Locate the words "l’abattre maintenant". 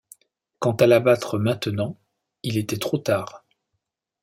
0.87-1.95